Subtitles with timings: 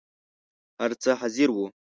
[0.79, 1.65] هر څه حاضر وو.